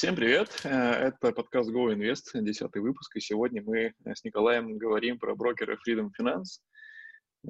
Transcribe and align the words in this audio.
Всем 0.00 0.16
привет! 0.16 0.62
Э, 0.64 0.92
это 1.08 1.30
подкаст 1.30 1.70
Go 1.70 1.94
Invest, 1.94 2.32
десятый 2.40 2.80
выпуск, 2.80 3.14
и 3.16 3.20
сегодня 3.20 3.62
мы 3.62 3.92
с 4.06 4.24
Николаем 4.24 4.78
говорим 4.78 5.18
про 5.18 5.34
брокера 5.34 5.76
Freedom 5.76 6.08
Finance. 6.18 6.62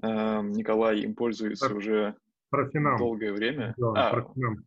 Э, 0.02 0.42
Николай 0.42 0.98
им 0.98 1.14
пользуется 1.14 1.68
про, 1.68 1.76
уже 1.76 2.16
про 2.50 2.68
долгое 2.98 3.32
время. 3.32 3.72
Да, 3.76 3.92
а, 3.94 4.10
про 4.10 4.34
финам. 4.34 4.66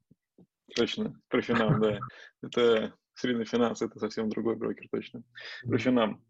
Точно, 0.74 1.20
про 1.28 1.42
Финам, 1.42 1.82
да. 1.82 2.00
Это 2.42 2.94
Freedom 3.22 3.44
Finance, 3.44 3.86
это 3.86 4.00
совсем 4.00 4.30
другой 4.30 4.56
брокер, 4.56 4.88
точно. 4.90 5.22
Про 5.68 5.78
Финам. 5.78 6.24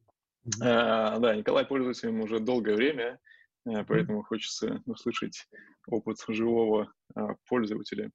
Э, 0.59 1.19
да, 1.19 1.35
Николай 1.35 1.67
пользуется 1.67 2.07
им 2.07 2.21
уже 2.21 2.39
долгое 2.39 2.73
время, 2.73 3.19
поэтому 3.63 4.23
хочется 4.23 4.81
услышать 4.87 5.47
опыт 5.85 6.17
живого 6.29 6.91
пользователя. 7.47 8.09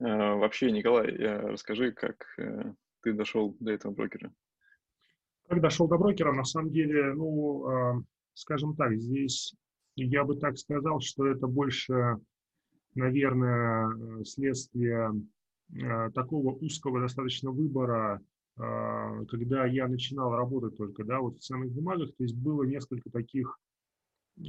Э, 0.00 0.34
вообще, 0.34 0.70
Николай, 0.70 1.10
расскажи, 1.16 1.92
как 1.92 2.24
э, 2.38 2.72
ты 3.02 3.12
дошел 3.12 3.56
до 3.60 3.72
этого 3.72 3.92
брокера? 3.92 4.32
Как 5.48 5.60
дошел 5.60 5.88
до 5.88 5.98
брокера? 5.98 6.32
На 6.32 6.44
самом 6.44 6.70
деле, 6.70 7.14
ну, 7.14 7.66
а, 7.66 8.02
скажем 8.34 8.76
так, 8.76 8.96
здесь 8.96 9.54
я 9.96 10.24
бы 10.24 10.36
так 10.36 10.58
сказал, 10.58 11.00
что 11.00 11.26
это 11.26 11.46
больше, 11.46 12.18
наверное, 12.94 14.24
следствие 14.24 15.10
э, 15.72 16.10
такого 16.10 16.52
узкого 16.52 17.00
достаточно 17.00 17.50
выбора, 17.50 18.20
а, 18.56 19.24
когда 19.24 19.64
я 19.66 19.88
начинал 19.88 20.36
работать 20.36 20.76
только, 20.76 21.02
да, 21.04 21.18
вот 21.20 21.38
в 21.38 21.40
ценных 21.40 21.72
бумагах, 21.72 22.14
то 22.14 22.22
есть 22.22 22.36
было 22.36 22.62
несколько 22.64 23.10
таких 23.10 23.58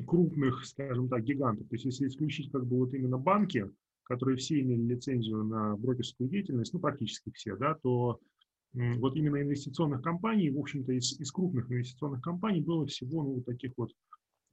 крупных, 0.05 0.65
скажем 0.65 1.09
так, 1.09 1.23
гигантов. 1.23 1.67
То 1.69 1.75
есть 1.75 1.85
если 1.85 2.07
исключить 2.07 2.51
как 2.51 2.65
бы 2.65 2.77
вот 2.77 2.93
именно 2.93 3.17
банки, 3.17 3.67
которые 4.09 4.37
все 4.37 4.59
имели 4.59 4.81
лицензию 4.81 5.43
на 5.43 5.77
брокерскую 5.77 6.29
деятельность, 6.29 6.73
ну, 6.73 6.79
практически 6.79 7.31
все, 7.31 7.55
да, 7.55 7.75
то 7.75 8.19
вот 8.73 9.15
именно 9.15 9.41
инвестиционных 9.41 10.01
компаний, 10.01 10.49
в 10.49 10.59
общем-то, 10.59 10.91
из, 10.93 11.19
из 11.19 11.31
крупных 11.31 11.71
инвестиционных 11.71 12.21
компаний 12.21 12.61
было 12.61 12.87
всего, 12.87 13.23
ну, 13.23 13.35
вот 13.35 13.45
таких 13.45 13.71
вот 13.77 13.91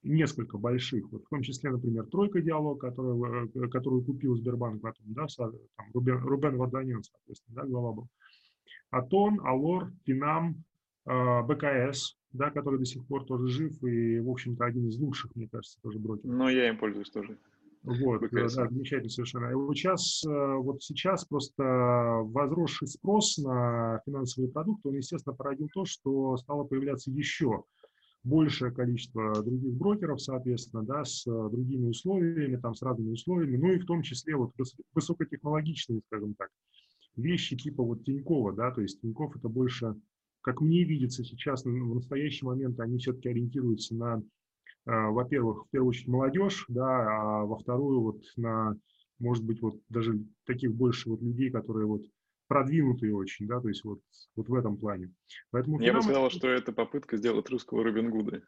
несколько 0.02 0.58
больших, 0.58 1.10
вот, 1.10 1.24
в 1.24 1.28
том 1.30 1.42
числе, 1.42 1.70
например, 1.70 2.04
Тройка 2.06 2.42
Диалог, 2.42 2.80
которую, 2.80 3.50
э, 3.54 3.68
которую 3.68 4.04
купил 4.04 4.36
Сбербанк 4.36 4.82
потом, 4.82 5.06
да, 5.14 5.26
там, 5.36 5.52
Рубен, 5.94 6.18
Рубен 6.18 6.56
Варданян, 6.58 7.02
соответственно, 7.02 7.62
да, 7.62 7.66
глава 7.66 7.92
был. 7.92 8.08
Атон, 8.90 9.40
Алор, 9.42 9.90
Финам, 10.04 10.64
э, 11.06 11.42
БКС, 11.42 12.16
да, 12.32 12.50
который 12.50 12.78
до 12.78 12.84
сих 12.84 13.06
пор 13.06 13.24
тоже 13.24 13.48
жив 13.48 13.82
и, 13.82 14.20
в 14.20 14.28
общем-то, 14.28 14.66
один 14.66 14.86
из 14.88 14.98
лучших, 14.98 15.34
мне 15.34 15.48
кажется, 15.48 15.78
тоже 15.82 15.98
брокеров. 15.98 16.36
Но 16.36 16.50
я 16.50 16.68
им 16.68 16.76
пользуюсь 16.76 17.10
тоже. 17.10 17.38
Вот, 17.86 18.20
э, 18.24 18.28
да, 18.32 18.48
замечательно 18.48 19.08
совершенно. 19.08 19.50
И 19.50 19.54
вот 19.54 19.76
сейчас, 19.76 20.24
э, 20.26 20.54
вот 20.56 20.82
сейчас 20.82 21.24
просто 21.24 21.62
возросший 21.62 22.88
спрос 22.88 23.38
на 23.38 24.02
финансовые 24.04 24.50
продукты, 24.50 24.88
он, 24.88 24.96
естественно, 24.96 25.36
породил 25.36 25.68
то, 25.72 25.84
что 25.84 26.36
стало 26.36 26.64
появляться 26.64 27.12
еще 27.12 27.62
большее 28.24 28.72
количество 28.72 29.40
других 29.40 29.74
брокеров, 29.74 30.20
соответственно, 30.20 30.82
да, 30.82 31.04
с 31.04 31.24
э, 31.28 31.50
другими 31.50 31.86
условиями, 31.86 32.56
там, 32.56 32.74
с 32.74 32.82
разными 32.82 33.12
условиями, 33.12 33.56
ну 33.56 33.72
и 33.72 33.78
в 33.78 33.86
том 33.86 34.02
числе 34.02 34.34
вот 34.34 34.50
высокотехнологичные, 34.92 36.00
скажем 36.08 36.34
так, 36.34 36.50
вещи 37.14 37.56
типа 37.56 37.84
вот 37.84 38.04
Тинькова, 38.04 38.52
да, 38.52 38.72
то 38.72 38.80
есть 38.80 39.00
Тиньков 39.00 39.36
это 39.36 39.48
больше, 39.48 39.94
как 40.40 40.60
мне 40.60 40.82
видится 40.82 41.22
сейчас, 41.22 41.64
в 41.64 41.68
настоящий 41.68 42.44
момент 42.44 42.80
они 42.80 42.98
все-таки 42.98 43.28
ориентируются 43.28 43.94
на 43.94 44.20
во-первых, 44.86 45.66
в 45.66 45.70
первую 45.70 45.90
очередь 45.90 46.08
молодежь, 46.08 46.64
да, 46.68 47.40
а 47.40 47.44
во 47.44 47.58
вторую 47.58 48.00
вот 48.00 48.22
на, 48.36 48.76
может 49.18 49.44
быть, 49.44 49.60
вот 49.60 49.80
даже 49.88 50.22
таких 50.46 50.74
больше 50.74 51.10
вот 51.10 51.20
людей, 51.20 51.50
которые 51.50 51.86
вот 51.86 52.02
продвинутые 52.48 53.14
очень, 53.14 53.46
да, 53.46 53.60
то 53.60 53.68
есть 53.68 53.84
вот, 53.84 54.00
вот 54.36 54.48
в 54.48 54.54
этом 54.54 54.76
плане. 54.76 55.12
Поэтому 55.50 55.80
Я 55.80 55.92
бы 55.92 56.02
сказал, 56.02 56.30
что 56.30 56.48
это 56.48 56.72
попытка 56.72 57.16
сделать 57.16 57.48
русского 57.50 57.82
Робин 57.82 58.10
Гуда. 58.10 58.42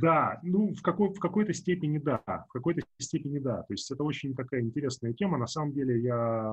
Да, 0.00 0.40
ну, 0.42 0.74
в, 0.74 0.82
какой, 0.82 1.12
в 1.12 1.20
какой-то 1.20 1.54
степени 1.54 1.98
да, 1.98 2.22
в 2.26 2.52
какой-то 2.52 2.82
степени 2.98 3.38
да. 3.38 3.62
То 3.62 3.74
есть 3.74 3.90
это 3.90 4.02
очень 4.02 4.34
такая 4.34 4.60
интересная 4.60 5.12
тема. 5.14 5.38
На 5.38 5.46
самом 5.46 5.72
деле 5.72 6.00
я, 6.02 6.52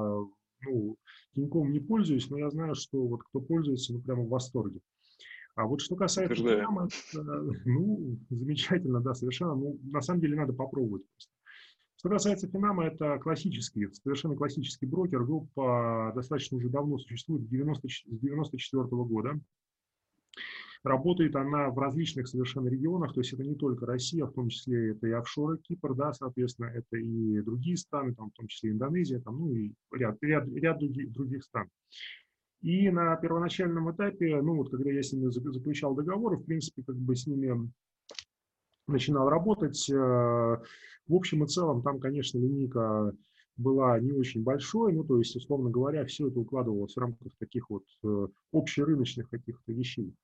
ну, 0.61 0.95
Тиньком 1.33 1.71
не 1.71 1.79
пользуюсь, 1.79 2.29
но 2.29 2.37
я 2.37 2.49
знаю, 2.49 2.75
что 2.75 3.05
вот 3.05 3.23
кто 3.23 3.41
пользуется, 3.41 3.93
ну, 3.93 4.01
прямо 4.01 4.23
в 4.23 4.29
восторге. 4.29 4.79
А 5.55 5.65
вот 5.65 5.81
что 5.81 5.95
касается 5.95 6.35
Финама, 6.35 6.89
ну, 7.65 8.17
замечательно, 8.29 8.99
да, 8.99 9.13
совершенно. 9.13 9.55
Ну, 9.55 9.79
на 9.83 10.01
самом 10.01 10.19
деле 10.19 10.35
надо 10.35 10.53
попробовать 10.53 11.03
просто. 11.07 11.31
Что 11.97 12.09
касается 12.09 12.47
Финама, 12.47 12.85
это 12.85 13.17
классический, 13.19 13.87
совершенно 13.93 14.35
классический 14.35 14.85
брокер. 14.85 15.23
Группа 15.23 16.11
достаточно 16.13 16.57
уже 16.57 16.69
давно 16.69 16.97
существует, 16.97 17.47
90, 17.47 17.87
с 17.87 18.03
94 18.05 18.83
-го 18.83 19.05
года. 19.05 19.39
Работает 20.83 21.35
она 21.35 21.69
в 21.69 21.79
различных 21.79 22.27
совершенно 22.27 22.67
регионах, 22.67 23.13
то 23.13 23.21
есть 23.21 23.33
это 23.33 23.43
не 23.43 23.55
только 23.55 23.87
Россия, 23.87 24.25
в 24.25 24.33
том 24.33 24.49
числе 24.49 24.91
это 24.91 25.07
и 25.07 25.11
офшоры 25.11 25.57
Кипр, 25.57 25.95
да, 25.95 26.13
соответственно, 26.13 26.67
это 26.67 26.97
и 26.97 27.41
другие 27.41 27.75
страны, 27.75 28.13
там, 28.13 28.29
в 28.29 28.33
том 28.33 28.47
числе 28.47 28.69
Индонезия, 28.69 29.19
там, 29.19 29.39
ну 29.39 29.51
и 29.51 29.73
ряд, 29.91 30.17
ряд, 30.21 30.47
ряд 30.47 30.77
других, 30.77 31.11
других 31.11 31.43
стран. 31.43 31.69
И 32.65 32.89
на 32.89 33.15
первоначальном 33.17 33.91
этапе, 33.91 34.41
ну 34.41 34.55
вот 34.55 34.71
когда 34.71 34.89
я 34.89 35.03
с 35.03 35.13
ними 35.13 35.29
заключал 35.29 35.93
договор, 35.93 36.35
в 36.35 36.45
принципе, 36.45 36.81
как 36.81 36.95
бы 36.95 37.15
с 37.15 37.27
ними 37.27 37.71
начинал 38.87 39.29
работать, 39.29 39.87
э, 39.87 39.93
в 39.93 41.13
общем 41.13 41.43
и 41.43 41.47
целом 41.47 41.83
там, 41.83 41.99
конечно, 41.99 42.39
линейка 42.39 43.13
была 43.55 43.99
не 43.99 44.13
очень 44.13 44.41
большой, 44.41 44.93
ну, 44.93 45.03
то 45.03 45.19
есть, 45.19 45.35
условно 45.35 45.69
говоря, 45.69 46.05
все 46.05 46.27
это 46.27 46.39
укладывалось 46.39 46.95
в 46.95 46.99
рамках 46.99 47.33
таких 47.37 47.69
вот 47.69 47.83
э, 48.03 48.27
общерыночных 48.51 49.29
каких-то 49.29 49.71
вещей. 49.71 50.15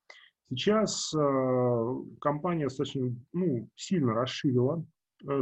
Сейчас 0.50 1.14
э, 1.14 1.94
компания 2.20 2.64
достаточно 2.64 3.14
ну, 3.32 3.68
сильно 3.76 4.14
расширила 4.14 4.84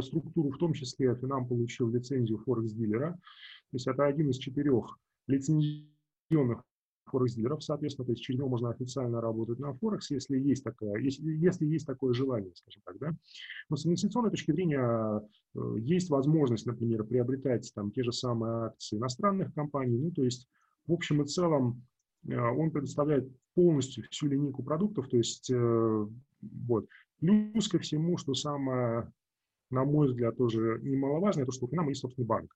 структуру, 0.01 0.51
в 0.51 0.59
том 0.59 0.73
числе 0.73 1.15
Финам 1.15 1.47
получил 1.47 1.89
лицензию 1.89 2.37
Форекс-дилера, 2.45 3.13
то 3.13 3.73
есть 3.73 3.87
это 3.87 4.05
один 4.05 4.29
из 4.29 4.37
четырех 4.37 4.99
лицензионных 5.25 6.61
форекс-дилеров, 7.11 7.63
соответственно, 7.63 8.05
то 8.05 8.11
есть 8.13 8.23
через 8.23 8.39
него 8.39 8.49
можно 8.49 8.69
официально 8.69 9.21
работать 9.21 9.59
на 9.59 9.73
Форекс, 9.73 10.11
если 10.11 10.39
есть 10.39 10.63
такое, 10.63 10.99
если, 10.99 11.31
если 11.31 11.65
есть 11.65 11.85
такое 11.85 12.13
желание, 12.13 12.51
скажем 12.55 12.81
так, 12.85 12.97
да. 12.97 13.11
Но 13.69 13.75
с 13.75 13.85
инвестиционной 13.85 14.31
точки 14.31 14.51
зрения 14.51 15.21
э, 15.55 15.75
есть 15.79 16.09
возможность, 16.09 16.65
например, 16.65 17.03
приобретать 17.03 17.71
там 17.75 17.91
те 17.91 18.03
же 18.03 18.11
самые 18.11 18.67
акции 18.67 18.97
иностранных 18.97 19.53
компаний, 19.53 19.97
ну, 19.97 20.11
то 20.11 20.23
есть 20.23 20.47
в 20.87 20.93
общем 20.93 21.21
и 21.21 21.27
целом 21.27 21.83
э, 22.27 22.35
он 22.35 22.71
предоставляет 22.71 23.29
полностью 23.53 24.03
всю 24.09 24.27
линейку 24.27 24.63
продуктов, 24.63 25.07
то 25.09 25.17
есть 25.17 25.51
э, 25.51 26.07
вот. 26.41 26.87
Плюс 27.19 27.67
ко 27.67 27.77
всему, 27.77 28.17
что 28.17 28.33
самое, 28.33 29.11
на 29.69 29.85
мой 29.85 30.07
взгляд, 30.07 30.37
тоже 30.37 30.79
немаловажно, 30.81 31.41
это 31.41 31.51
что 31.51 31.67
у 31.67 31.75
нас 31.75 31.87
есть 31.87 32.01
собственный 32.01 32.25
банк. 32.25 32.55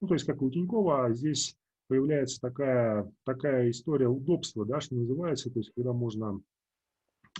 Ну, 0.00 0.08
то 0.08 0.14
есть, 0.14 0.26
как 0.26 0.42
и 0.42 0.44
у 0.44 0.50
Тинькова, 0.50 1.12
здесь 1.14 1.56
появляется 1.88 2.40
такая, 2.40 3.10
такая 3.24 3.70
история 3.70 4.08
удобства, 4.08 4.64
да, 4.64 4.80
что 4.80 4.94
называется, 4.94 5.50
то 5.50 5.58
есть 5.58 5.72
когда 5.74 5.92
можно, 5.92 6.40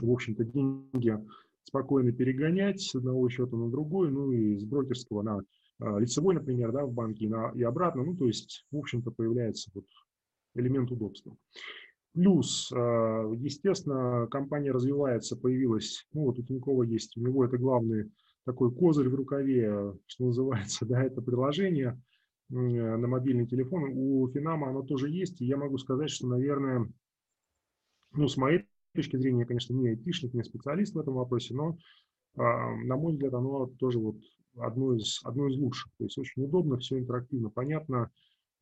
в 0.00 0.10
общем-то, 0.10 0.44
деньги 0.44 1.19
спокойно 1.65 2.12
перегонять 2.12 2.81
с 2.81 2.94
одного 2.94 3.28
счета 3.28 3.56
на 3.56 3.71
другой, 3.71 4.10
ну 4.10 4.32
и 4.32 4.56
с 4.59 4.65
брокерского 4.65 5.22
на 5.22 5.41
а, 5.81 5.99
лицевой, 5.99 6.34
например, 6.34 6.72
да, 6.72 6.84
в 6.84 6.93
банке 6.93 7.27
и, 7.27 7.28
на, 7.28 7.53
и 7.55 7.62
обратно, 7.62 8.05
ну 8.05 8.16
то 8.16 8.27
есть, 8.27 8.66
в 8.71 8.77
общем-то, 8.77 9.10
появляется 9.10 9.71
вот 9.75 9.87
элемент 10.55 10.91
удобства. 10.91 11.37
Плюс, 12.12 12.71
а, 12.72 13.32
естественно, 13.32 14.28
компания 14.31 14.72
развивается, 14.72 15.37
появилась, 15.37 16.06
ну 16.12 16.22
вот 16.22 16.38
у 16.38 16.43
Тинькова 16.43 16.82
есть, 16.82 17.16
у 17.16 17.21
него 17.21 17.44
это 17.44 17.56
главный 17.56 18.12
такой 18.44 18.75
козырь 18.75 19.09
в 19.09 19.15
рукаве, 19.15 19.94
что 20.06 20.26
называется, 20.26 20.84
да, 20.87 21.03
это 21.03 21.22
приложение– 21.22 22.00
на 22.49 23.06
мобильный 23.06 23.47
телефон. 23.47 23.91
У 23.94 24.28
Финама 24.28 24.69
оно 24.69 24.82
тоже 24.82 25.10
есть, 25.10 25.41
и 25.41 25.47
я 25.47 25.56
могу 25.56 25.78
сказать, 25.78 26.10
что, 26.10 26.27
наверное, 26.27 26.91
ну, 28.12 28.29
с 28.29 28.37
моей 28.37 28.67
точки 28.94 29.17
зрения, 29.17 29.41
я, 29.41 29.46
конечно, 29.46 29.75
не 29.75 29.88
айтишник, 29.88 30.35
не 30.35 30.44
специалист 30.44 30.94
в 30.94 30.99
этом 30.99 31.14
вопросе, 31.14 31.55
но, 31.55 31.76
а, 32.37 32.75
на 32.76 32.96
мой 32.96 33.12
взгляд, 33.12 33.35
оно 33.35 33.67
тоже 33.79 33.99
вот 33.99 34.17
одно 34.56 34.94
из, 34.94 35.20
одно 35.25 35.49
из 35.49 35.56
лучших. 35.56 35.91
То 35.99 36.05
есть 36.05 36.19
очень 36.19 36.44
удобно, 36.44 36.79
все 36.79 36.99
интерактивно, 36.99 37.50
понятно, 37.50 38.11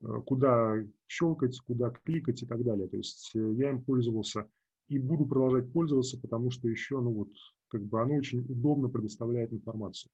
э, 0.01 0.07
куда 0.25 0.77
щелкать, 1.07 1.59
куда 1.61 1.91
кликать 1.91 2.43
и 2.43 2.47
так 2.47 2.63
далее. 2.65 2.89
То 2.89 2.97
есть 2.97 3.33
э, 3.35 3.53
я 3.55 3.71
им 3.71 3.83
пользовался 3.83 4.49
и 4.89 4.99
буду 4.99 5.27
продолжать 5.27 5.73
пользоваться, 5.73 6.19
потому 6.21 6.51
что 6.51 6.69
еще, 6.69 7.01
ну 7.01 7.13
вот, 7.13 7.29
как 7.69 7.83
бы 7.85 8.01
оно 8.01 8.17
очень 8.17 8.41
удобно 8.41 8.89
предоставляет 8.89 9.53
информацию. 9.53 10.11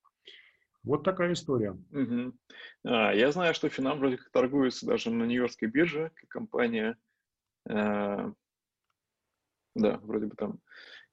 Вот 0.89 1.05
такая 1.05 1.35
история. 1.35 1.73
Угу. 1.93 2.33
А, 2.85 3.13
я 3.13 3.31
знаю, 3.31 3.53
что 3.53 3.69
Финам 3.69 3.99
вроде 3.99 4.17
как 4.17 4.31
торгуется 4.31 4.87
даже 4.87 5.11
на 5.11 5.25
Нью-Йоркской 5.25 5.69
бирже, 5.69 6.11
как 6.15 6.31
компания. 6.31 6.97
А, 7.69 8.33
да, 9.75 9.99
вроде 9.99 10.27
бы 10.27 10.35
там. 10.35 10.61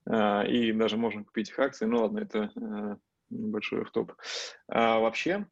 А, 0.09 0.43
и 0.43 0.71
даже 0.71 0.95
можно 0.95 1.25
купить 1.25 1.49
их 1.49 1.59
акции. 1.59 1.85
Ну 1.87 1.97
ладно, 1.97 2.19
это 2.19 2.53
а, 2.55 2.97
небольшой 3.29 3.81
автоп. 3.81 4.13
А, 4.69 4.99
вообще, 4.99 5.45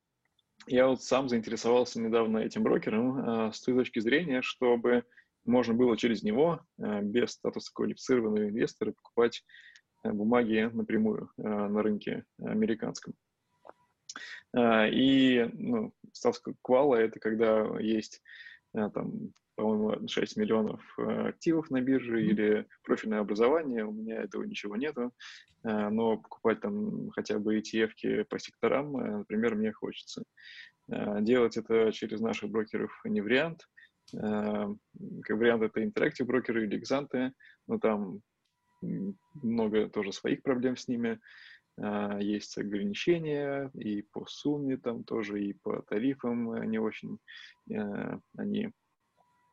я 0.67 0.87
вот 0.87 1.03
сам 1.03 1.27
заинтересовался 1.27 1.99
недавно 1.99 2.37
этим 2.37 2.63
брокером 2.63 3.17
а, 3.17 3.51
с 3.51 3.59
той 3.59 3.75
точки 3.75 3.99
зрения, 3.99 4.41
чтобы 4.41 5.03
можно 5.43 5.73
было 5.73 5.97
через 5.97 6.23
него 6.23 6.61
без 6.77 7.31
статуса 7.31 7.73
квалифицированного 7.73 8.47
инвестора 8.47 8.93
покупать 8.93 9.43
бумаги 10.05 10.69
напрямую 10.71 11.29
на 11.35 11.83
рынке 11.83 12.23
американском. 12.41 13.15
И 14.55 15.49
ну, 15.53 15.93
ставка 16.11 16.53
квала– 16.61 16.95
это 17.01 17.19
когда 17.19 17.79
есть 17.79 18.21
там 18.73 19.33
по-моему, 19.55 20.07
6 20.07 20.37
миллионов 20.37 20.81
э, 20.97 21.27
активов 21.29 21.69
на 21.69 21.81
бирже 21.81 22.19
mm-hmm. 22.19 22.25
или 22.25 22.67
профильное 22.83 23.19
образование, 23.19 23.85
у 23.85 23.91
меня 23.91 24.21
этого 24.21 24.43
ничего 24.43 24.75
нету, 24.75 25.13
но 25.63 26.17
покупать 26.17 26.59
там 26.59 27.09
хотя 27.11 27.39
бы 27.39 27.59
ETF 27.59 28.25
по 28.25 28.39
секторам, 28.39 28.91
например, 29.19 29.55
мне 29.55 29.71
хочется. 29.71 30.23
Делать 30.87 31.55
это 31.55 31.93
через 31.93 32.19
наших 32.19 32.49
брокеров 32.49 32.91
не 33.05 33.21
вариант. 33.21 33.61
Как 34.11 35.37
вариант 35.37 35.63
это 35.63 35.81
интерактив 35.81 36.27
брокеры 36.27 36.65
или 36.65 36.77
экзанты, 36.77 37.31
но 37.67 37.79
там 37.79 38.19
много 38.81 39.87
тоже 39.87 40.11
своих 40.11 40.43
проблем 40.43 40.75
с 40.75 40.89
ними. 40.89 41.21
Есть 42.19 42.57
ограничения 42.57 43.71
и 43.73 44.03
по 44.03 44.25
сумме 44.27 44.77
там 44.77 45.03
тоже, 45.03 45.43
и 45.43 45.53
по 45.53 45.81
тарифам 45.81 46.51
они 46.51 46.77
очень, 46.77 47.17
они 48.37 48.71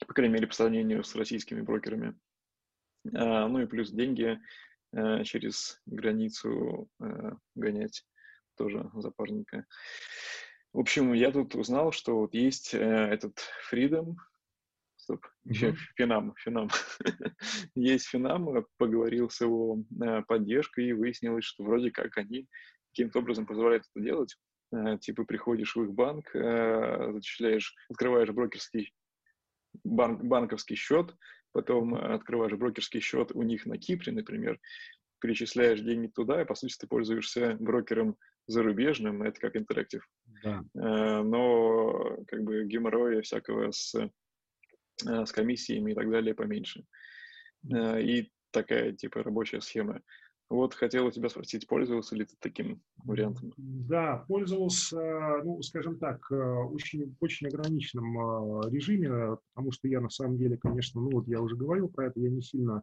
по 0.07 0.15
крайней 0.15 0.35
мере, 0.35 0.47
по 0.47 0.55
сравнению 0.55 1.05
с 1.05 1.15
российскими 1.15 1.61
брокерами. 1.61 2.19
А, 3.15 3.49
ну 3.49 3.61
и 3.61 3.67
плюс 3.67 3.91
деньги 3.91 4.41
а, 4.93 5.25
через 5.25 5.81
границу 5.87 6.89
а, 7.01 7.37
гонять 7.55 8.05
тоже 8.57 8.91
запарненько. 8.95 9.67
В 10.73 10.81
общем, 10.81 11.13
я 11.13 11.33
тут 11.33 11.55
узнал, 11.55 11.93
что 11.93 12.19
вот 12.19 12.35
есть 12.35 12.75
этот 12.75 13.41
Freedom, 13.73 14.15
стоп, 15.11 15.27
еще 15.45 15.75
Финам, 15.97 16.35
Финам. 16.37 16.69
есть 17.75 18.09
Финам, 18.09 18.65
поговорил 18.79 19.31
с 19.31 19.41
его 19.41 19.83
поддержкой 20.27 20.89
и 20.89 20.93
выяснилось, 20.93 21.45
что 21.45 21.65
вроде 21.65 21.91
как 21.91 22.17
они 22.19 22.49
каким-то 22.93 23.21
образом 23.21 23.47
позволяют 23.47 23.85
это 23.95 24.05
делать. 24.05 24.37
Типа 25.01 25.25
приходишь 25.25 25.75
в 25.75 25.83
их 25.83 25.93
банк, 25.93 26.31
зачисляешь, 26.33 27.75
открываешь 27.89 28.31
брокерский 28.31 28.95
банк, 29.85 30.23
банковский 30.23 30.77
счет, 30.77 31.15
потом 31.53 31.95
открываешь 31.95 32.57
брокерский 32.57 33.01
счет 33.01 33.33
у 33.35 33.43
них 33.43 33.67
на 33.67 33.79
Кипре, 33.79 34.13
например, 34.13 34.61
перечисляешь 35.21 35.81
деньги 35.81 36.07
туда, 36.09 36.41
и, 36.41 36.47
по 36.47 36.55
сути, 36.55 36.77
ты 36.79 36.87
пользуешься 36.87 37.57
брокером 37.61 38.17
зарубежным, 38.47 39.23
это 39.23 39.41
как 39.41 39.57
интерактив. 39.57 40.07
Да. 40.43 40.65
Э, 40.75 41.23
но 41.23 42.17
как 42.27 42.43
бы 42.43 42.65
геморроя 42.65 43.23
всякого 43.23 43.71
с, 43.71 43.95
э, 43.95 44.11
с 45.05 45.33
комиссиями 45.33 45.93
и 45.93 45.95
так 45.95 46.11
далее 46.11 46.35
поменьше. 46.35 46.85
Э, 47.73 48.01
и 48.01 48.31
такая, 48.51 48.93
типа, 48.93 49.23
рабочая 49.23 49.61
схема. 49.61 50.01
Вот 50.49 50.75
хотел 50.75 51.07
у 51.07 51.11
тебя 51.13 51.29
спросить, 51.29 51.69
пользовался 51.69 52.17
ли 52.17 52.25
ты 52.25 52.35
таким 52.41 52.83
вариантом? 53.05 53.53
Да, 53.57 54.25
пользовался, 54.27 54.99
ну, 55.45 55.63
скажем 55.63 55.97
так, 55.99 56.21
э, 56.33 56.35
очень, 56.35 57.17
очень 57.21 57.47
ограниченном 57.47 58.65
э, 58.65 58.71
режиме, 58.71 59.37
потому 59.55 59.71
что 59.71 59.87
я 59.87 60.01
на 60.01 60.11
самом 60.11 60.39
деле, 60.39 60.57
конечно, 60.57 61.01
ну 61.01 61.11
вот 61.11 61.29
я 61.29 61.41
уже 61.41 61.55
говорил 61.55 61.89
про 61.89 62.09
это, 62.09 62.19
я 62.19 62.31
не 62.31 62.43
сильно 62.43 62.83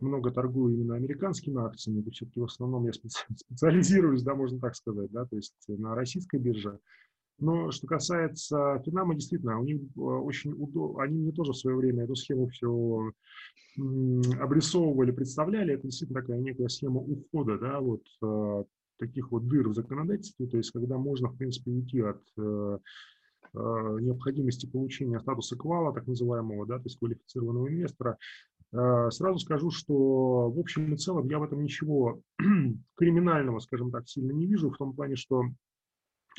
много 0.00 0.32
торгую 0.32 0.74
именно 0.74 0.96
американскими 0.96 1.64
акциями, 1.64 2.08
все-таки 2.10 2.40
в 2.40 2.44
основном 2.44 2.84
я 2.84 2.92
специализируюсь, 3.36 4.22
да, 4.22 4.34
можно 4.34 4.60
так 4.60 4.74
сказать, 4.76 5.10
да, 5.10 5.24
то 5.24 5.36
есть 5.36 5.54
на 5.68 5.94
российской 5.94 6.38
бирже. 6.38 6.78
Но 7.38 7.70
что 7.70 7.86
касается 7.86 8.80
Финама, 8.84 9.14
действительно, 9.14 9.58
у 9.58 9.64
них 9.64 9.80
э, 9.82 10.00
очень 10.00 10.52
удобно, 10.52 11.02
они 11.02 11.18
мне 11.18 11.32
тоже 11.32 11.52
в 11.52 11.56
свое 11.56 11.76
время 11.76 12.04
эту 12.04 12.14
схему 12.14 12.46
все 12.48 13.12
обрисовывали, 14.38 15.12
представляли. 15.12 15.74
Это 15.74 15.84
действительно 15.84 16.20
такая 16.20 16.38
некая 16.38 16.68
схема 16.68 17.00
ухода, 17.00 17.58
да, 17.58 17.80
вот 17.80 18.02
э, 18.22 18.64
таких 18.98 19.32
вот 19.32 19.48
дыр 19.48 19.68
в 19.68 19.74
законодательстве, 19.74 20.46
то 20.46 20.58
есть 20.58 20.70
когда 20.70 20.98
можно, 20.98 21.28
в 21.28 21.36
принципе, 21.36 21.70
уйти 21.70 22.00
от 22.00 22.22
э, 22.38 22.78
необходимости 23.54 24.66
получения 24.66 25.18
статуса 25.20 25.56
квала, 25.56 25.92
так 25.92 26.06
называемого, 26.06 26.66
да, 26.66 26.76
то 26.76 26.84
есть 26.84 26.98
квалифицированного 26.98 27.68
инвестора, 27.68 28.18
Сразу 29.10 29.38
скажу, 29.38 29.70
что 29.70 30.50
в 30.50 30.58
общем 30.58 30.94
и 30.94 30.96
целом 30.96 31.28
я 31.28 31.38
в 31.38 31.42
этом 31.42 31.62
ничего 31.62 32.22
криминального, 32.96 33.58
скажем 33.58 33.90
так, 33.90 34.08
сильно 34.08 34.32
не 34.32 34.46
вижу, 34.46 34.70
в 34.70 34.78
том 34.78 34.94
плане, 34.94 35.14
что 35.14 35.44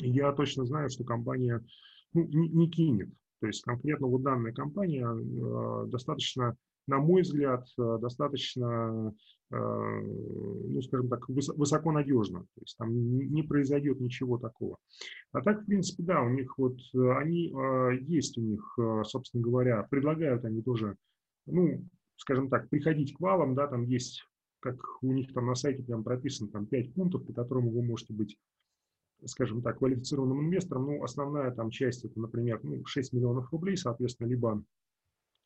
я 0.00 0.32
точно 0.32 0.64
знаю, 0.64 0.90
что 0.90 1.04
компания 1.04 1.64
ну, 2.12 2.26
не, 2.26 2.48
не 2.48 2.70
кинет. 2.70 3.10
То 3.40 3.48
есть 3.48 3.62
конкретно 3.62 4.06
вот 4.06 4.22
данная 4.22 4.52
компания 4.52 5.06
э, 5.06 5.86
достаточно, 5.88 6.56
на 6.86 6.98
мой 6.98 7.22
взгляд, 7.22 7.66
э, 7.78 7.98
достаточно, 8.00 9.14
э, 9.50 9.56
ну, 9.56 10.80
скажем 10.82 11.08
так, 11.08 11.28
выс, 11.28 11.48
высоко 11.48 11.92
надежна. 11.92 12.40
То 12.40 12.60
есть 12.60 12.76
там 12.78 12.94
не, 12.94 13.26
не 13.26 13.42
произойдет 13.42 14.00
ничего 14.00 14.38
такого. 14.38 14.78
А 15.32 15.42
так, 15.42 15.62
в 15.62 15.66
принципе, 15.66 16.04
да, 16.04 16.22
у 16.22 16.30
них 16.30 16.56
вот, 16.56 16.78
э, 16.94 17.10
они, 17.18 17.52
э, 17.52 17.98
есть 18.00 18.38
у 18.38 18.40
них, 18.40 18.78
э, 18.78 19.02
собственно 19.04 19.42
говоря, 19.42 19.82
предлагают 19.90 20.44
они 20.44 20.62
тоже, 20.62 20.96
ну, 21.46 21.84
скажем 22.16 22.48
так, 22.48 22.70
приходить 22.70 23.14
к 23.14 23.20
валам, 23.20 23.54
да, 23.54 23.66
там 23.66 23.82
есть, 23.82 24.24
как 24.60 24.76
у 25.02 25.12
них 25.12 25.32
там 25.34 25.46
на 25.46 25.54
сайте 25.54 25.82
прям 25.82 26.04
прописано, 26.04 26.50
там 26.50 26.66
5 26.66 26.94
пунктов, 26.94 27.26
по 27.26 27.32
которым 27.32 27.68
вы 27.68 27.82
можете 27.82 28.14
быть 28.14 28.38
скажем 29.24 29.62
так, 29.62 29.78
квалифицированным 29.78 30.46
инвестором, 30.46 30.86
ну, 30.86 31.02
основная 31.02 31.50
там 31.50 31.70
часть, 31.70 32.04
это, 32.04 32.20
например, 32.20 32.60
ну, 32.62 32.84
6 32.84 33.12
миллионов 33.12 33.50
рублей, 33.52 33.76
соответственно, 33.76 34.28
либо 34.28 34.62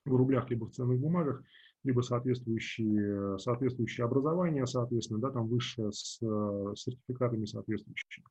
в 0.05 0.15
рублях, 0.15 0.51
либо 0.51 0.67
в 0.67 0.73
ценных 0.73 0.99
бумагах, 0.99 1.43
либо 1.85 2.01
соответствующие, 2.01 3.39
соответствующее 3.39 4.05
образование, 4.05 4.67
соответственно, 4.67 5.21
да, 5.21 5.31
там 5.31 5.47
высшее 5.47 5.93
с 5.93 6.19
э, 6.23 6.73
сертификатами 6.75 7.45
соответствующими. 7.45 8.25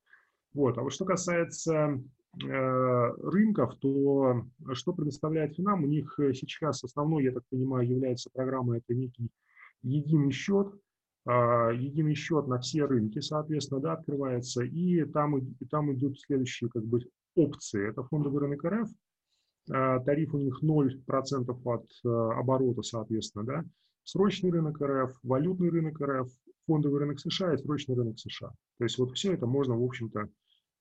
Вот. 0.54 0.78
А 0.78 0.82
вот 0.82 0.92
что 0.92 1.06
касается 1.06 2.02
э, 2.44 3.12
рынков, 3.22 3.76
то 3.80 4.46
что 4.74 4.94
предоставляет 4.94 5.56
Финам? 5.56 5.84
У 5.84 5.88
них 5.88 6.20
сейчас 6.34 6.84
основной, 6.84 7.24
я 7.24 7.32
так 7.32 7.44
понимаю, 7.50 7.88
является 7.88 8.30
программа, 8.34 8.78
это 8.78 8.94
некий 8.94 9.30
единый 9.82 10.32
счет, 10.32 10.74
единый 11.28 12.16
счет 12.16 12.48
на 12.48 12.60
все 12.60 12.86
рынки, 12.86 13.20
соответственно, 13.20 13.82
да, 13.82 13.94
открывается, 13.94 14.64
и 14.64 15.04
там, 15.04 15.38
и 15.38 15.66
там 15.66 15.94
идут 15.94 16.20
следующие 16.20 16.70
как 16.70 16.86
бы 16.86 17.02
опции. 17.36 17.90
Это 17.90 18.04
фондовый 18.04 18.42
рынок 18.42 18.64
РФ, 18.64 18.90
а, 19.72 20.00
тариф 20.00 20.34
у 20.34 20.38
них 20.38 20.62
0% 20.64 21.62
от 21.66 21.92
а, 22.06 22.40
оборота, 22.40 22.82
соответственно, 22.82 23.46
да, 23.46 23.66
срочный 24.04 24.52
рынок 24.52 24.82
РФ, 24.82 25.14
валютный 25.24 25.70
рынок 25.70 26.00
РФ, 26.02 26.30
фондовый 26.66 27.00
рынок 27.00 27.20
США 27.20 27.54
и 27.54 27.58
срочный 27.58 27.96
рынок 27.96 28.20
США. 28.20 28.50
То 28.78 28.84
есть 28.84 28.98
вот 28.98 29.16
все 29.16 29.34
это 29.34 29.46
можно, 29.46 29.78
в 29.78 29.84
общем-то, 29.84 30.30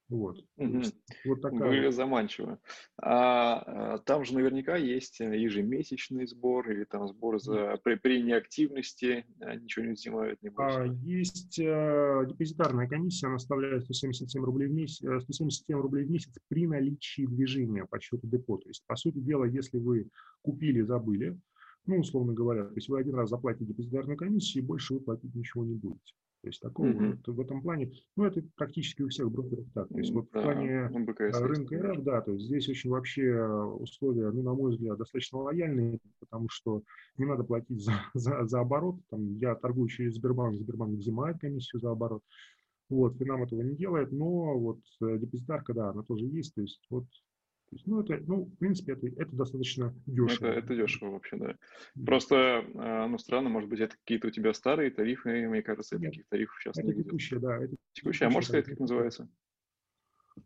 Вот. 0.07 0.37
Угу. 0.57 0.81
вот 1.25 1.41
такая. 1.41 1.67
Выглядит 1.67 1.95
заманчиво. 1.95 2.59
А, 3.01 3.95
а 3.95 3.97
там 3.99 4.23
же 4.23 4.35
наверняка 4.35 4.75
есть 4.75 5.19
ежемесячный 5.19 6.27
сбор 6.27 6.69
или 6.69 6.83
там 6.83 7.07
сбор 7.07 7.39
за 7.39 7.79
при, 7.83 7.95
при 7.95 8.21
неактивности 8.21 9.25
а, 9.39 9.55
ничего 9.55 9.85
не 9.85 9.93
взимают, 9.93 10.41
не 10.43 10.51
а, 10.57 10.85
Есть 11.03 11.59
а, 11.59 12.23
депозитарная 12.25 12.87
комиссия, 12.87 13.27
она 13.27 13.39
составляет 13.39 13.85
177 13.85 14.43
рублей 14.43 14.67
в 14.67 14.73
месяц, 14.73 14.97
177 14.97 15.79
рублей 15.79 16.05
в 16.05 16.11
месяц 16.11 16.33
при 16.49 16.67
наличии 16.67 17.25
движения 17.25 17.85
по 17.85 17.99
счету 17.99 18.27
депо. 18.27 18.57
То 18.57 18.67
есть, 18.67 18.85
по 18.85 18.95
сути 18.95 19.17
дела, 19.17 19.45
если 19.45 19.79
вы 19.79 20.09
купили, 20.43 20.81
забыли, 20.81 21.39
ну, 21.87 21.99
условно 21.99 22.33
говоря, 22.33 22.65
то 22.65 22.75
есть 22.75 22.89
вы 22.89 22.99
один 22.99 23.15
раз 23.15 23.29
заплатите 23.29 23.65
депозитарную 23.65 24.17
комиссию, 24.17 24.63
и 24.63 24.67
больше 24.67 24.95
вы 24.95 24.99
платить 24.99 25.33
ничего 25.35 25.65
не 25.65 25.75
будете. 25.75 26.13
То 26.45 26.49
есть 26.49 26.61
такого 26.61 26.87
mm-hmm. 26.89 27.19
вот, 27.25 27.35
в 27.35 27.41
этом 27.41 27.61
плане, 27.63 27.91
ну, 28.15 28.25
это 28.25 28.43
практически 28.55 29.01
у 29.01 29.09
всех 29.09 29.31
брокеров 29.31 29.65
так. 29.73 29.87
То 29.89 29.97
есть 29.97 30.11
вот 30.13 30.27
да, 30.31 30.41
в 30.41 30.43
плане 30.43 30.89
ну, 30.91 31.03
рынка 31.47 31.81
РФ, 31.81 32.03
да, 32.03 32.21
то 32.21 32.33
есть 32.33 32.45
здесь 32.45 32.69
очень 32.69 32.91
вообще 32.91 33.43
условия, 33.43 34.29
ну, 34.29 34.43
на 34.43 34.53
мой 34.53 34.71
взгляд, 34.71 34.99
достаточно 34.99 35.39
лояльные, 35.39 35.97
потому 36.19 36.47
что 36.49 36.83
не 37.17 37.25
надо 37.25 37.45
платить 37.45 37.83
за, 37.83 37.93
за, 38.13 38.45
за 38.45 38.59
оборот. 38.59 38.97
Там, 39.09 39.37
я 39.37 39.55
торгую 39.55 39.87
через 39.87 40.17
Сбербанк, 40.17 40.55
Сбербанк 40.59 40.99
взимает 40.99 41.39
комиссию 41.39 41.79
за 41.79 41.89
оборот. 41.89 42.21
Вот, 42.89 43.17
Финам 43.17 43.41
этого 43.41 43.61
не 43.61 43.75
делает, 43.75 44.11
но 44.11 44.59
вот 44.59 44.81
э, 45.01 45.17
депозитарка, 45.17 45.73
да, 45.73 45.89
она 45.89 46.03
тоже 46.03 46.25
есть. 46.25 46.53
То 46.53 46.61
есть 46.61 46.85
вот 46.91 47.05
есть, 47.75 47.87
ну, 47.87 48.01
это, 48.01 48.21
ну, 48.25 48.45
в 48.45 48.57
принципе, 48.57 48.93
это, 48.93 49.07
это 49.07 49.35
достаточно 49.35 49.93
дешево. 50.05 50.47
Это, 50.47 50.59
это 50.59 50.75
дешево 50.75 51.11
вообще, 51.11 51.37
да. 51.37 51.55
Просто, 52.05 52.65
а, 52.75 53.07
ну, 53.07 53.17
странно, 53.17 53.49
может 53.49 53.69
быть, 53.69 53.79
это 53.79 53.95
какие-то 53.97 54.27
у 54.27 54.31
тебя 54.31 54.53
старые 54.53 54.91
тарифы, 54.91 55.47
мне 55.47 55.61
кажется, 55.61 55.97
Нет, 55.97 56.11
таких 56.11 56.27
тарифов 56.27 56.55
сейчас 56.59 56.77
это 56.77 56.87
не 56.87 57.03
текущие, 57.03 57.39
да. 57.39 57.63
Это 57.63 57.75
текущие, 57.93 58.27
а 58.27 58.31
можешь 58.31 58.49
сказать, 58.49 58.65
как 58.65 58.79
называется? 58.79 59.29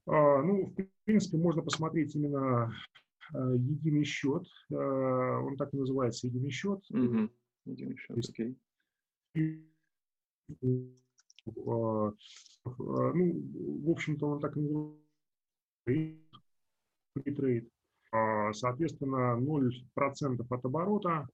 А, 0.06 0.42
ну, 0.42 0.66
в 0.66 0.76
принципе, 1.06 1.38
можно 1.38 1.62
посмотреть 1.62 2.16
именно 2.16 2.74
а, 3.34 3.54
единый 3.54 4.04
счет. 4.04 4.44
А, 4.72 5.40
он 5.40 5.56
так 5.58 5.74
и 5.74 5.78
называется, 5.78 6.28
единый 6.28 6.52
счет. 6.52 6.80
Угу. 6.90 7.30
Единый 7.66 7.98
счет, 7.98 8.18
окей. 8.18 8.58
А, 11.66 12.12
ну, 12.66 13.34
в 13.86 13.90
общем-то, 13.90 14.28
он 14.28 14.40
так 14.40 14.58
и 14.58 14.62
называется 14.62 16.29
трейд. 17.14 17.70
А, 18.12 18.54
соответственно, 18.54 19.38
0% 19.40 20.46
от 20.50 20.66
оборота. 20.66 21.28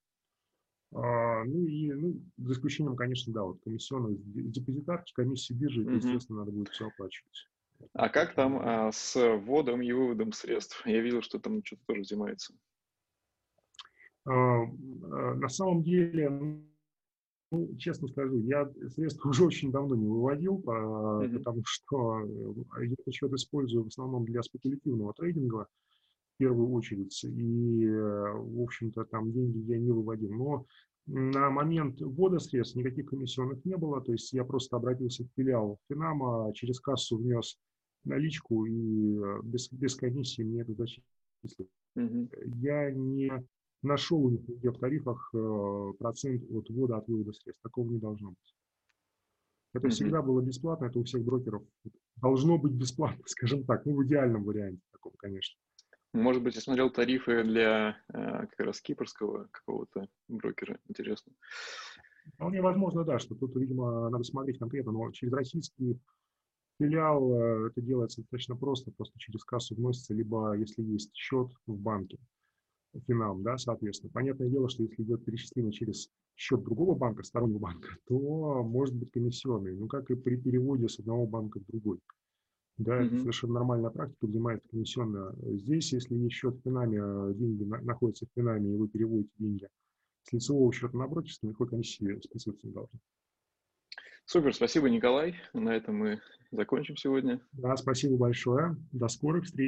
А, 0.93 1.43
ну 1.43 1.65
и, 1.65 1.91
ну, 1.91 2.21
за 2.37 2.53
исключением, 2.53 2.95
конечно, 2.95 3.33
да, 3.33 3.43
вот 3.43 3.59
комиссионных 3.63 4.19
депозитарки, 4.51 5.13
комиссии 5.13 5.53
биржи, 5.53 5.83
это, 5.83 5.91
естественно, 5.91 6.39
надо 6.39 6.51
будет 6.51 6.69
все 6.69 6.87
оплачивать. 6.87 7.49
А 7.93 8.09
как 8.09 8.33
там 8.35 8.59
а, 8.61 8.91
с 8.91 9.15
вводом 9.37 9.81
и 9.81 9.91
выводом 9.91 10.31
средств? 10.31 10.85
Я 10.85 11.01
видел, 11.01 11.21
что 11.21 11.39
там 11.39 11.63
что-то 11.63 11.81
тоже 11.87 12.01
взимается. 12.01 12.53
А, 14.25 14.65
на 14.65 15.49
самом 15.49 15.83
деле, 15.83 16.61
ну, 17.51 17.75
честно 17.77 18.07
скажу, 18.07 18.39
я 18.39 18.69
средства 18.89 19.29
уже 19.29 19.45
очень 19.45 19.71
давно 19.71 19.95
не 19.95 20.07
выводил, 20.07 20.63
mm-hmm. 20.65 21.37
потому 21.37 21.61
что 21.65 22.19
э, 22.19 22.85
я 22.85 22.93
этот 22.93 23.13
счет 23.13 23.31
использую 23.33 23.83
в 23.83 23.87
основном 23.87 24.25
для 24.25 24.41
спекулятивного 24.41 25.13
трейдинга 25.13 25.67
в 26.35 26.37
первую 26.37 26.71
очередь. 26.71 27.23
И, 27.23 27.85
э, 27.85 28.33
в 28.33 28.61
общем-то, 28.61 29.05
там 29.05 29.31
деньги 29.31 29.59
я 29.71 29.77
не 29.77 29.91
выводил. 29.91 30.33
Но 30.33 30.65
на 31.07 31.49
момент 31.51 32.01
ввода 32.01 32.39
средств 32.39 32.75
никаких 32.75 33.07
комиссионных 33.07 33.63
не 33.63 33.77
было. 33.77 34.01
То 34.01 34.11
есть 34.11 34.33
я 34.33 34.43
просто 34.43 34.77
обратился 34.77 35.23
в 35.23 35.27
филиал 35.35 35.77
Финама, 35.87 36.51
через 36.53 36.79
кассу 36.79 37.17
внес 37.17 37.59
наличку 38.05 38.65
и 38.65 39.17
э, 39.17 39.41
без, 39.43 39.71
без 39.71 39.95
комиссии 39.95 40.41
мне 40.41 40.61
это 40.61 40.73
зачислили. 40.73 41.69
Mm-hmm. 41.97 42.29
Я 42.55 42.91
не 42.91 43.31
нашел 43.81 44.23
у 44.23 44.29
них 44.29 44.41
в 44.47 44.79
тарифах 44.79 45.29
э, 45.33 45.93
процент 45.99 46.43
от 46.51 46.69
ввода 46.69 46.97
от 46.97 47.07
вывода 47.07 47.33
средств. 47.33 47.61
Такого 47.63 47.89
не 47.91 47.99
должно 47.99 48.29
быть. 48.29 48.55
Это 49.73 49.87
mm-hmm. 49.87 49.89
всегда 49.91 50.21
было 50.21 50.41
бесплатно, 50.41 50.85
это 50.85 50.99
у 50.99 51.03
всех 51.03 51.23
брокеров 51.23 51.63
должно 52.15 52.57
быть 52.57 52.73
бесплатно, 52.73 53.23
скажем 53.25 53.65
так, 53.65 53.85
ну 53.85 53.95
в 53.95 54.05
идеальном 54.05 54.43
варианте 54.43 54.81
таком, 54.91 55.13
конечно. 55.17 55.59
Может 56.13 56.43
быть, 56.43 56.55
я 56.55 56.61
смотрел 56.61 56.89
тарифы 56.89 57.43
для 57.43 57.97
э, 58.07 58.47
как 58.47 58.59
раз 58.59 58.79
кипрского 58.79 59.49
какого-то 59.51 60.07
брокера. 60.29 60.79
Интересно. 60.87 61.33
Вполне 62.35 62.61
возможно, 62.61 63.03
да, 63.03 63.19
что 63.19 63.35
тут, 63.35 63.53
видимо, 63.57 64.09
надо 64.09 64.23
смотреть 64.23 64.57
конкретно, 64.57 64.93
но 64.93 65.11
через 65.11 65.33
российский 65.33 65.99
филиал 66.79 67.33
э, 67.33 67.67
это 67.67 67.81
делается 67.81 68.21
достаточно 68.21 68.55
просто, 68.55 68.91
просто 68.91 69.19
через 69.19 69.43
кассу 69.43 69.75
вносится, 69.75 70.13
либо 70.13 70.53
если 70.53 70.83
есть 70.83 71.13
счет 71.13 71.49
в 71.67 71.77
банке, 71.77 72.17
финам, 73.01 73.43
да, 73.43 73.57
соответственно. 73.57 74.11
Понятное 74.11 74.49
дело, 74.49 74.69
что 74.69 74.83
если 74.83 75.03
идет 75.03 75.25
перечисление 75.25 75.71
через 75.71 76.09
счет 76.35 76.63
другого 76.63 76.95
банка, 76.95 77.23
стороннего 77.23 77.59
банка, 77.59 77.89
то 78.07 78.63
может 78.63 78.95
быть 78.95 79.11
комиссионный, 79.11 79.75
ну, 79.75 79.87
как 79.87 80.09
и 80.11 80.15
при 80.15 80.37
переводе 80.37 80.87
с 80.87 80.99
одного 80.99 81.25
банка 81.25 81.59
в 81.59 81.65
другой. 81.65 81.99
Да, 82.77 82.99
mm-hmm. 82.99 83.07
это 83.07 83.19
совершенно 83.19 83.53
нормальная 83.53 83.89
практика, 83.89 84.27
взимается 84.27 84.67
комиссионная. 84.69 85.33
Здесь, 85.57 85.93
если 85.93 86.15
есть 86.15 86.35
счет 86.35 86.55
в 86.55 86.61
Финаме, 86.63 87.01
а 87.01 87.33
деньги 87.33 87.63
на, 87.63 87.79
находятся 87.81 88.25
в 88.25 88.29
Финаме, 88.35 88.73
и 88.73 88.77
вы 88.77 88.89
переводите 88.89 89.31
деньги 89.37 89.69
с 90.23 90.33
лицевого 90.33 90.73
счета 90.73 90.97
на 90.97 91.07
брокерство, 91.07 91.47
никакой 91.47 91.69
комиссии 91.69 92.19
списываться 92.21 92.67
не 92.67 92.73
должно. 92.73 92.99
Супер, 94.25 94.53
спасибо, 94.55 94.89
Николай. 94.89 95.35
На 95.53 95.75
этом 95.75 95.97
мы 95.97 96.19
закончим 96.51 96.97
сегодня. 96.97 97.39
Да, 97.53 97.77
спасибо 97.77 98.17
большое. 98.17 98.75
До 98.91 99.07
скорых 99.07 99.45
встреч. 99.45 99.63